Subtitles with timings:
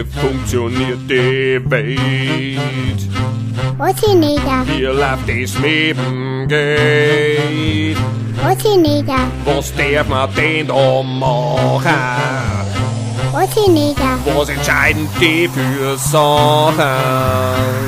[0.00, 3.00] wie funktioniert die Welt?
[3.76, 7.96] Was nicht da, Wie läuft das Leben geht?
[8.42, 11.94] was nicht da, Was darf man denn da machen?
[13.32, 16.76] was nicht da, Was entscheiden die für Sachen?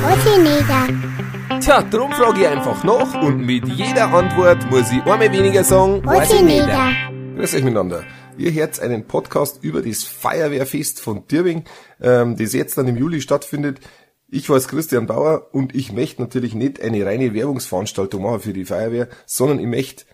[0.03, 5.01] was nicht da, Tja, drum frage ich einfach nach und mit jeder Antwort muss ich
[5.05, 6.89] einmal weniger sagen, was ich nicht da.
[7.37, 8.03] Grüß euch miteinander.
[8.37, 11.65] Ihr hört einen Podcast über das Feuerwehrfest von Dirbing,
[12.01, 13.79] ähm, das jetzt dann im Juli stattfindet.
[14.27, 18.65] Ich weiß Christian Bauer und ich möchte natürlich nicht eine reine Werbungsveranstaltung machen für die
[18.65, 20.05] Feuerwehr, sondern ich möchte,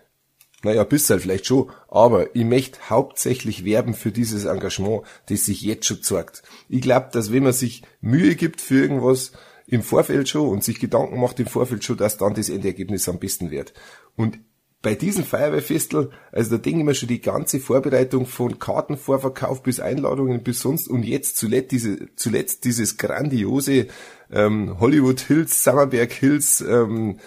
[0.63, 5.85] naja, bisschen vielleicht schon, aber ich möchte hauptsächlich werben für dieses Engagement, das sich jetzt
[5.85, 6.43] schon zeigt.
[6.67, 9.31] Ich glaube, dass wenn man sich Mühe gibt für irgendwas
[9.65, 13.19] im Vorfeld schon und sich Gedanken macht im Vorfeld schon, dass dann das Endergebnis am
[13.19, 13.73] besten wird.
[14.17, 14.39] Und
[14.81, 19.81] bei diesem Feuerwehrfestel, also da denke ich mir schon die ganze Vorbereitung von Kartenvorverkauf bis
[19.81, 23.87] Einladungen bis sonst und jetzt zuletzt, diese, zuletzt dieses grandiose
[24.31, 27.19] ähm, Hollywood Hills, Summerberg Hills ähm,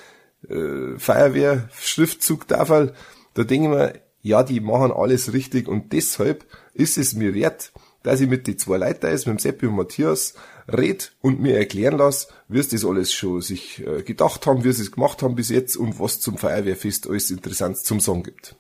[0.49, 2.95] äh, Feuerwehr Schriftzug Tafel,
[3.35, 7.73] da denke ich mir, ja, die machen alles richtig und deshalb ist es mir wert,
[8.03, 10.35] dass ich mit die zwei Leuten ist, mit dem Seppi und Matthias,
[10.69, 14.73] red und mir erklären lasse, wie es das alles schon sich äh, gedacht haben, wie
[14.73, 18.57] sie es gemacht haben bis jetzt und was zum Feuerwehrfest alles Interessantes zum Sagen gibt.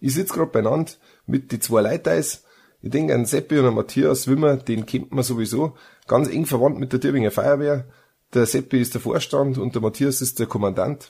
[0.00, 0.92] Ich sitze gerade beieinander
[1.26, 2.22] mit die zwei Leuten.
[2.80, 5.76] Ich denke an Seppi und an Matthias Wimmer, den kennt man sowieso.
[6.06, 7.84] Ganz eng verwandt mit der Tübinger Feuerwehr.
[8.34, 11.08] Der Seppi ist der Vorstand und der Matthias ist der Kommandant.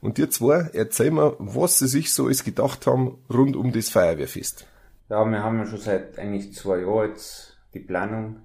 [0.00, 3.88] Und die zwei erzählen mir, was sie sich so alles gedacht haben rund um das
[3.88, 4.66] Feuerwehrfest.
[5.08, 8.36] Ja, wir haben ja schon seit eigentlich zwei Jahren jetzt die Planung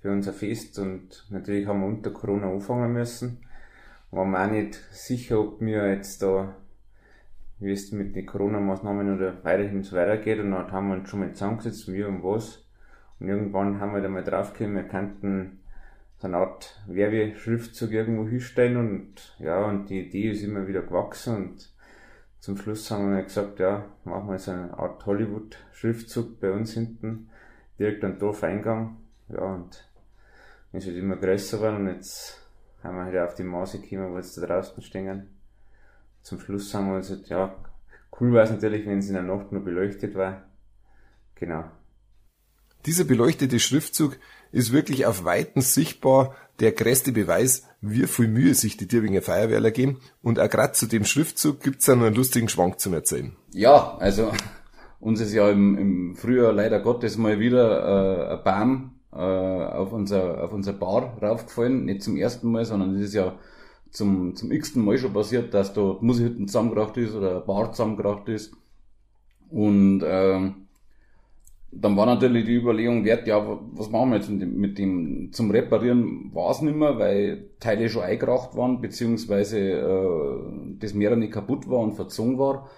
[0.00, 3.38] für unser Fest und natürlich haben wir unter Corona anfangen müssen.
[4.10, 6.54] Waren wir auch nicht sicher, ob wir jetzt da,
[7.58, 11.20] wie es mit den Corona-Maßnahmen oder weiterhin so weitergeht und dann haben wir uns schon
[11.20, 12.64] mal zusammengesetzt, wie und was.
[13.20, 15.58] Und irgendwann haben wir dann mal draufgekommen, wir könnten
[16.18, 21.36] so eine Art Werbeschriftzug irgendwo hinstellen und ja, und die Idee ist immer wieder gewachsen
[21.36, 21.72] und
[22.40, 27.30] zum Schluss haben wir gesagt, ja, machen wir so eine Art Hollywood-Schriftzug bei uns hinten,
[27.78, 28.96] direkt am Dorfeingang.
[29.28, 29.88] Ja, und
[30.72, 32.38] ist halt immer größer geworden und jetzt
[32.82, 35.28] haben wir halt auf die Maße gekommen, wo jetzt da draußen stehen.
[36.22, 37.54] Zum Schluss haben wir uns halt, ja,
[38.20, 40.44] cool war es natürlich, wenn es in der Nacht nur beleuchtet war.
[41.34, 41.64] Genau.
[42.86, 44.18] Dieser beleuchtete Schriftzug
[44.52, 49.70] ist wirklich auf Weiten sichtbar der größte Beweis, wie viel Mühe sich die Dirbinger Feuerwehrler
[49.70, 50.00] geben.
[50.22, 53.36] Und auch gerade zu dem Schriftzug gibt's ja noch einen lustigen Schwank zum Erzählen.
[53.52, 54.32] Ja, also
[55.00, 59.92] uns ist ja im, im Frühjahr leider Gottes mal wieder äh, ein Baum äh, auf
[59.92, 61.84] unser auf unser Bar raufgefallen.
[61.84, 63.34] Nicht zum ersten Mal, sondern es ist ja
[63.90, 67.72] zum, zum x-ten Mal schon passiert, dass da die Musikhütten zusammengebracht ist oder ein Bar
[67.72, 68.52] zusammengebracht ist.
[69.50, 70.68] Und ähm,
[71.70, 75.32] dann war natürlich die Überlegung wert, ja, was machen wir jetzt mit dem, mit dem
[75.32, 81.16] zum Reparieren war es nicht mehr, weil Teile schon eingebracht waren, beziehungsweise äh, das Meer
[81.16, 82.68] nicht kaputt war und verzogen war.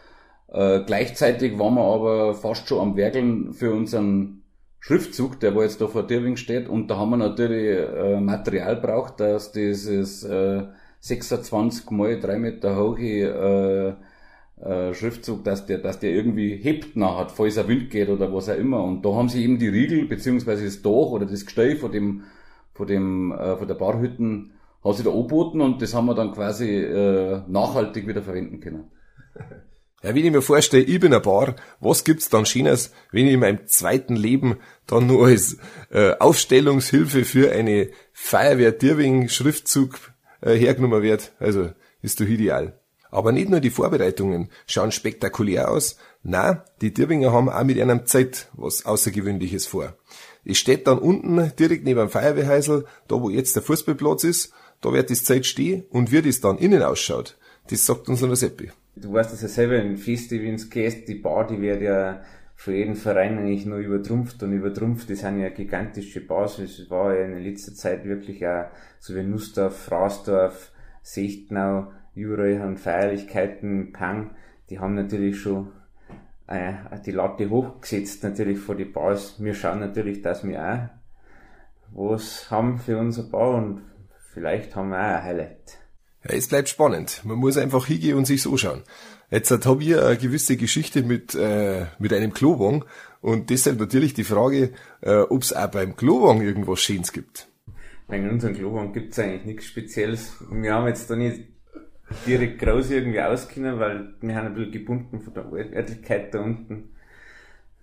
[0.53, 4.43] Äh, gleichzeitig waren wir aber fast schon am Werkeln für unseren
[4.81, 8.77] Schriftzug, der wo jetzt da vor Dirwing steht, und da haben wir natürlich äh, Material
[8.77, 10.65] braucht, dass dieses äh,
[11.01, 13.99] 26 mal 3 Meter hohe
[14.59, 18.33] äh, äh, Schriftzug, dass der, dass der irgendwie hebt nachher, falls er Wind geht oder
[18.33, 18.83] was auch immer.
[18.83, 22.25] Und da haben sie eben die Riegel, beziehungsweise das Dach oder das Gestell von dem,
[22.75, 26.33] von dem, äh, von der Barhütten, hat sie da angeboten und das haben wir dann
[26.33, 28.85] quasi äh, nachhaltig wieder verwenden können.
[30.03, 33.35] Ja, wenn ich mir vorstelle, ich bin ein Bar, was gibt's dann Schönes, wenn ich
[33.35, 34.57] in meinem zweiten Leben
[34.87, 35.59] dann nur als
[35.91, 41.33] äh, Aufstellungshilfe für eine Feuerwehr Dirwing Schriftzug äh, hergenommen wird?
[41.39, 42.81] Also, ist doch ideal.
[43.11, 48.07] Aber nicht nur die Vorbereitungen schauen spektakulär aus, na, die Dirwinger haben auch mit einem
[48.07, 49.97] Zeit was Außergewöhnliches vor.
[50.45, 54.93] Es steht dann unten direkt neben dem Feuerwehrhäusl, da wo jetzt der Fußballplatz ist, da
[54.93, 57.37] wird das Zeit stehen und wie das dann innen ausschaut,
[57.69, 58.71] das sagt uns der Seppi.
[58.97, 62.21] Du weißt das ja selber, in Feste, du gehst, die Bar, die wird ja
[62.61, 65.09] für jeden Verein eigentlich nur übertrumpft und übertrumpft.
[65.09, 66.59] Das sind ja gigantische Bars.
[66.59, 68.67] Es war ja in letzter Zeit wirklich auch,
[68.99, 70.71] so wie Nussdorf, Fraßdorf,
[71.03, 74.33] Sechtenau, überall haben Feierlichkeiten, Pang,
[74.69, 75.73] die haben natürlich schon
[76.49, 76.75] äh,
[77.07, 79.43] die Latte hochgesetzt, natürlich vor die Bars.
[79.43, 80.91] Wir schauen natürlich, dass wir
[81.95, 83.83] auch was haben für unser Bar und
[84.33, 85.79] vielleicht haben wir auch ein Highlight.
[86.25, 87.23] Ja, es bleibt spannend.
[87.25, 88.83] Man muss einfach hingehen und sich so schauen.
[89.31, 92.85] Jetzt habe ich eine gewisse Geschichte mit, äh, mit einem Klowagen
[93.21, 94.73] und deshalb natürlich die Frage,
[95.03, 97.49] äh, ob es auch beim Klowagen irgendwas Schönes gibt.
[98.09, 100.33] In unserem Klowagen gibt's eigentlich nichts Spezielles.
[100.51, 101.45] Wir haben jetzt da nicht
[102.27, 106.91] direkt groß irgendwie auskennen, weil wir haben ein bisschen gebunden von der Örtlichkeit da unten.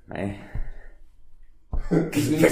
[0.07, 0.35] Mei.
[1.91, 2.47] ja,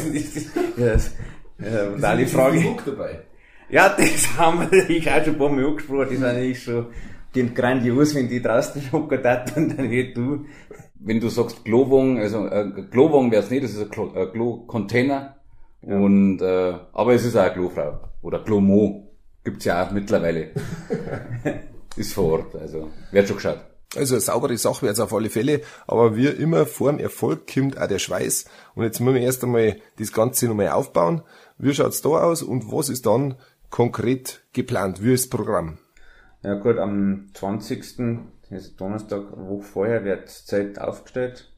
[0.77, 1.11] das,
[1.59, 2.77] ja, und die Frage.
[2.85, 3.23] dabei.
[3.69, 5.99] Ja, das haben wir natürlich auch schon ein paar Mal angesprochen.
[6.01, 6.87] Das ist eigentlich schon
[7.33, 10.45] klingt grandios, wenn die draußen Schokolade und dann wie du.
[10.99, 14.31] Wenn du sagst Glowong, also äh, Glowong wäre es nicht, das ist ein Klo- äh,
[14.31, 15.35] Glow-Container.
[15.81, 17.99] Und äh, aber es ist auch eine Glowfrau.
[18.21, 19.11] Oder Glomo.
[19.43, 20.49] Gibt's ja auch mittlerweile.
[21.95, 23.59] ist vor Ort, also wird schon geschaut.
[23.95, 27.53] Also eine saubere Sache wäre es auf alle Fälle, aber wie immer vor dem Erfolg
[27.53, 28.45] kommt auch der Schweiß.
[28.73, 31.21] Und jetzt müssen wir erst einmal das Ganze nochmal aufbauen.
[31.59, 33.35] Wie schaut's da aus und was ist dann
[33.75, 35.03] konkret geplant?
[35.03, 35.79] Wie ist das Programm?
[36.43, 37.97] Ja gut, am 20.
[38.49, 41.51] das ist Donnerstag, eine Woche vorher, wird das Zelt aufgestellt.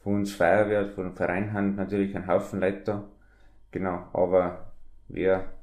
[0.00, 3.04] Von uns Feuerwehr, von dem Verein haben natürlich ein Haufen Leute da.
[3.70, 4.72] Genau, aber
[5.08, 5.54] wer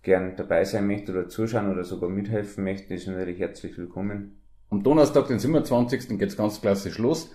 [0.00, 4.40] gern dabei sein möchte oder zuschauen oder sogar mithelfen möchte, ist natürlich herzlich willkommen.
[4.70, 6.18] Am Donnerstag, den 27.
[6.18, 7.30] geht's ganz klassisch los.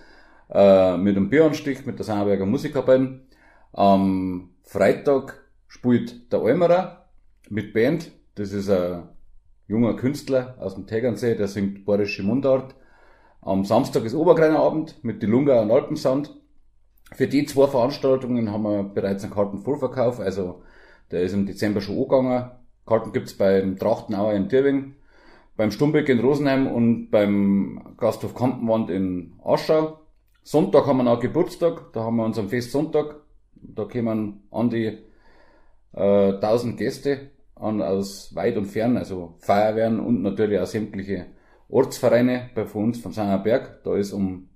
[0.50, 3.20] Äh, mit dem Bieranstich, mit der Sauerberger Musikkapelle.
[3.72, 7.03] Am Freitag spielt der Almerer
[7.50, 8.10] mit Band.
[8.34, 9.08] Das ist ein
[9.68, 12.74] junger Künstler aus dem Tegernsee, der singt bayerische Mundart.
[13.40, 16.34] Am Samstag ist Obergreiner Abend mit die Lunga und Alpensound.
[17.12, 20.62] Für die zwei Veranstaltungen haben wir bereits einen Kartenvorverkauf, also
[21.10, 22.50] der ist im Dezember schon angegangen.
[22.86, 24.94] Karten gibt's beim Trachtenauer in Dirwing,
[25.56, 30.00] beim Stumbeck in Rosenheim und beim Gasthof Kampenwand in Aschau.
[30.42, 33.16] Sonntag haben wir noch Geburtstag, da haben wir unseren Festsonntag.
[33.54, 34.98] Da kommen an die
[35.94, 41.26] äh, 1000 Gäste an aus weit und fern, also Feuerwehren und natürlich auch sämtliche
[41.68, 43.82] Ortsvereine bei uns von Sangerberg.
[43.84, 44.48] Da ist um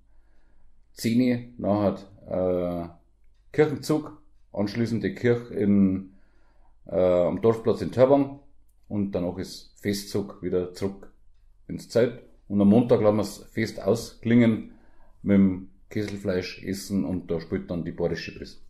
[0.92, 1.98] 10 Uhr nachher
[2.28, 2.88] äh,
[3.52, 4.20] Kirchenzug,
[4.52, 6.14] anschließend die Kirche in,
[6.86, 8.40] äh, am Dorfplatz in Törbang
[8.88, 11.12] und danach ist Festzug wieder zurück
[11.68, 12.22] ins Zelt.
[12.48, 14.72] Und am Montag lassen wir das Fest ausklingen
[15.22, 18.62] mit dem Kesselfleisch essen und da spielt dann die bayerische Briss.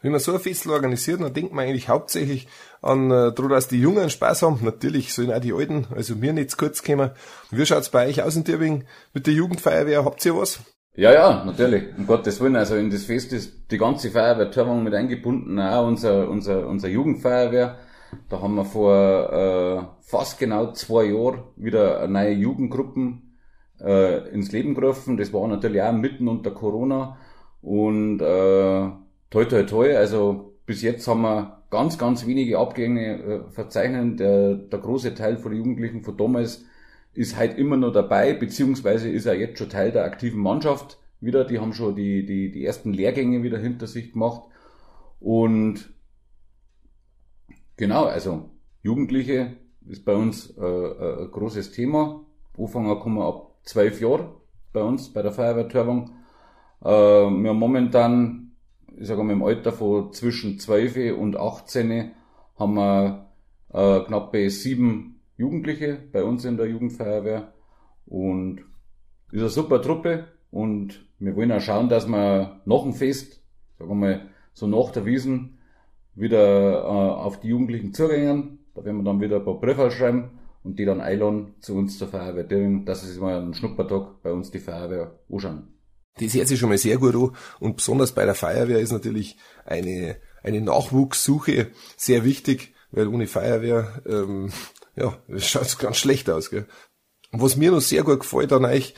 [0.00, 2.46] Wenn man so ein Fest organisiert, dann denkt man eigentlich hauptsächlich
[2.82, 4.60] an, äh, daran, dass die Jungen Spaß haben.
[4.62, 7.10] Natürlich sollen auch die Alten, also mir nicht zu kurz kommen.
[7.50, 10.04] Wie schaut's bei euch aus in Dirbing mit der Jugendfeuerwehr?
[10.04, 10.60] Habt ihr was?
[10.94, 12.56] Ja, ja, natürlich, um Gottes Willen.
[12.56, 16.88] Also in das Fest ist die ganze Feuerwehr Törwang mit eingebunden, auch unser, unser, unser
[16.88, 17.78] Jugendfeuerwehr.
[18.28, 23.36] Da haben wir vor äh, fast genau zwei Jahren wieder neue Jugendgruppen
[23.80, 25.16] äh, ins Leben gerufen.
[25.16, 27.16] Das war natürlich auch mitten unter Corona.
[27.62, 28.88] Und äh,
[29.30, 34.16] toi toi toi, also bis jetzt haben wir ganz, ganz wenige Abgänge äh, verzeichnen.
[34.16, 36.64] Der, der große Teil von den Jugendlichen von damals
[37.14, 41.44] ist halt immer noch dabei, beziehungsweise ist er jetzt schon Teil der aktiven Mannschaft wieder.
[41.44, 44.42] Die haben schon die, die, die ersten Lehrgänge wieder hinter sich gemacht.
[45.20, 45.90] Und
[47.76, 48.50] genau, also
[48.82, 49.56] Jugendliche
[49.88, 52.24] ist bei uns äh, äh, ein großes Thema.
[52.56, 54.28] Anfangen kommen ab zwölf Jahren
[54.72, 56.10] bei uns, bei der Feuerwehr Törwang.
[56.82, 58.47] Äh, wir haben momentan,
[59.00, 62.10] ich sage mal im Alter von zwischen 12 und 18
[62.56, 63.28] haben wir
[63.72, 67.52] äh, knappe sieben Jugendliche bei uns in der Jugendfeuerwehr
[68.06, 68.60] und
[69.30, 73.40] ist eine super Truppe und wir wollen auch schauen, dass wir nach dem Fest,
[73.78, 75.58] sagen wir mal, so nach der Wiesen
[76.14, 78.58] wieder äh, auf die Jugendlichen zugehen.
[78.74, 81.98] Da werden wir dann wieder ein paar Briefe schreiben und die dann einladen zu uns
[81.98, 85.77] zur Feuerwehr Dirring, dass sie mal einen Schnuppertag bei uns die Feuerwehr anschauen.
[86.20, 87.36] Das hört sich schon mal sehr gut an.
[87.60, 94.02] Und besonders bei der Feuerwehr ist natürlich eine, eine Nachwuchssuche sehr wichtig, weil ohne Feuerwehr,
[94.06, 94.52] ähm,
[94.96, 96.50] ja, schaut ganz schlecht aus.
[96.50, 96.66] Gell?
[97.32, 98.94] Und was mir noch sehr gut gefällt an euch,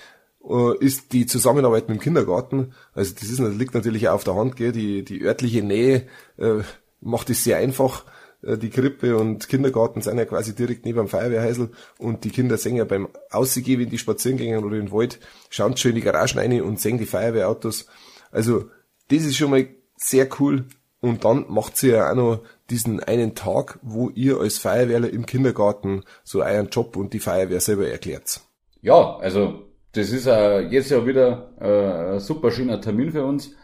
[0.48, 2.74] äh, ist die Zusammenarbeit mit dem Kindergarten.
[2.92, 4.72] Also das ist, liegt natürlich auch auf der Hand, gell?
[4.72, 6.06] Die, die örtliche Nähe
[6.38, 6.62] äh,
[7.00, 8.04] macht es sehr einfach.
[8.42, 12.56] Äh, Die Krippe und Kindergarten sind ja quasi direkt neben dem Feuerwehrhäusl und die Kinder
[12.56, 16.00] sehen ja beim Ausgehen, wenn die spazieren gehen oder in den Wald, schauen schön die
[16.00, 17.86] Garagen rein und sehen die Feuerwehrautos.
[18.30, 18.70] Also
[19.10, 19.66] das ist schon mal
[19.96, 20.64] sehr cool.
[21.02, 25.24] Und dann macht sie ja auch noch diesen einen Tag, wo ihr als Feuerwehrler im
[25.24, 28.42] Kindergarten so euren Job und die Feuerwehr selber erklärt.
[28.82, 33.54] Ja, also das ist äh, jetzt ja wieder äh, ein super schöner Termin für uns.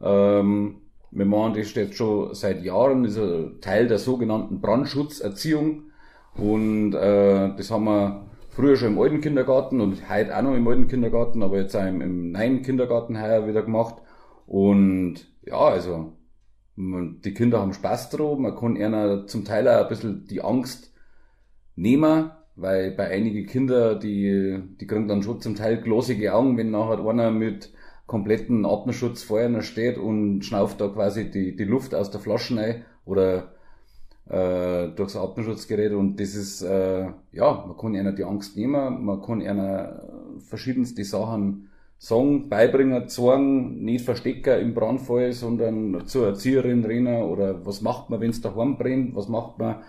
[0.00, 0.80] Ähm,
[1.16, 5.84] wir machen das jetzt schon seit Jahren, ist ein Teil der sogenannten Brandschutzerziehung.
[6.36, 10.68] Und äh, das haben wir früher schon im alten Kindergarten und heute auch noch im
[10.68, 13.94] alten Kindergarten, aber jetzt auch im, im neuen Kindergarten heuer wieder gemacht.
[14.46, 16.12] Und ja, also
[16.74, 20.42] man, die Kinder haben Spaß drauf, man kann ihnen zum Teil auch ein bisschen die
[20.42, 20.92] Angst
[21.76, 26.70] nehmen, weil bei einigen Kindern, die, die kriegen dann schon zum Teil glasige Augen, wenn
[26.70, 27.72] nachher einer mit
[28.06, 32.56] kompletten Atemschutz vor einer steht und schnauft da quasi die, die Luft aus der Flasche
[32.56, 33.52] rein oder
[34.28, 39.22] äh, durchs Atemschutzgerät und das ist, äh, ja, man kann ihnen die Angst nehmen, man
[39.22, 39.88] kann ihnen
[40.40, 47.80] verschiedenste Sachen sagen, beibringen, zeigen, nicht verstecken im Brandfall, sondern zur Erzieherin rennen oder was
[47.82, 49.82] macht man, wenn es daheim brennt, was macht man,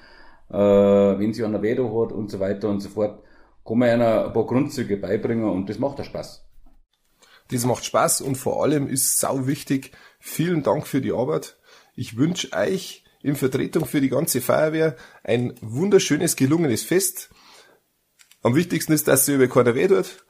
[0.49, 3.19] äh, wenn sie einer Wedo hat und so weiter und so fort.
[3.65, 6.46] Kann man einer ein paar Grundzüge beibringen und das macht auch Spaß.
[7.51, 9.91] Das macht Spaß und vor allem ist sau wichtig.
[10.19, 11.57] Vielen Dank für die Arbeit.
[11.95, 17.29] Ich wünsche euch in Vertretung für die ganze Feuerwehr ein wunderschönes, gelungenes Fest.
[18.43, 20.25] Am wichtigsten ist, dass sie über keiner weh tut.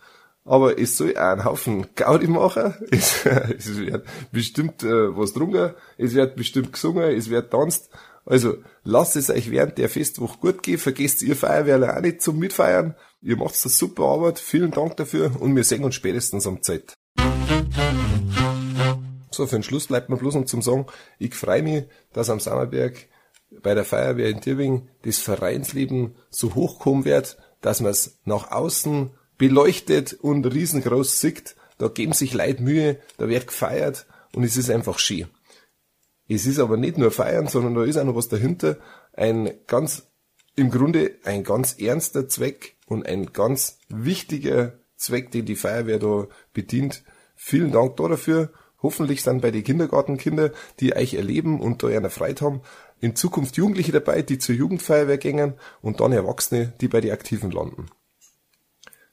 [0.45, 2.73] Aber es soll auch einen Haufen Gaudi machen.
[2.91, 5.75] Es, es wird bestimmt äh, was drunter.
[5.97, 7.15] Es wird bestimmt gesungen.
[7.17, 7.89] Es wird tanzt.
[8.25, 10.77] Also lasst es euch während der Festwoche gut gehen.
[10.77, 12.95] Vergesst ihr Feuerwehrler auch nicht zum Mitfeiern.
[13.21, 14.39] Ihr macht eine super Arbeit.
[14.39, 16.96] Vielen Dank dafür und wir sehen uns spätestens am Zeit.
[19.31, 20.87] So, für den Schluss bleibt mir bloß noch zum Sagen,
[21.19, 23.07] ich freue mich, dass am Sammerberg
[23.61, 29.11] bei der Feuerwehr in Dirwing das Vereinsleben so hochkommen wird, dass man es nach außen
[29.37, 31.55] beleuchtet und riesengroß sieht.
[31.77, 35.27] Da geben sich Leute Mühe, da wird gefeiert und es ist einfach schön.
[36.27, 38.77] Es ist aber nicht nur feiern, sondern da ist auch noch was dahinter.
[39.13, 40.07] Ein ganz,
[40.55, 46.27] im Grunde ein ganz ernster Zweck und ein ganz wichtiger Zweck, den die Feuerwehr da
[46.53, 47.03] bedient.
[47.37, 48.51] Vielen Dank dafür.
[48.81, 52.61] Hoffentlich sind bei den Kindergartenkinder, die euch erleben und da eine Freude haben,
[52.99, 57.51] in Zukunft Jugendliche dabei, die zur Jugendfeuerwehr gängen und dann Erwachsene, die bei den Aktiven
[57.51, 57.87] landen.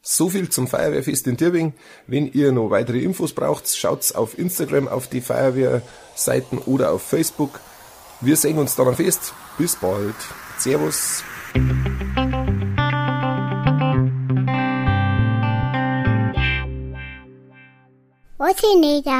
[0.02, 1.72] So viel zum Feuerwehrfest in Dirwing.
[2.06, 7.60] Wenn ihr noch weitere Infos braucht, schaut's auf Instagram auf die Feuerwehrseiten oder auf Facebook.
[8.20, 9.32] Wir sehen uns dann am Fest.
[9.56, 10.14] Bis bald.
[10.58, 11.24] Servus.
[18.44, 19.10] 我是你的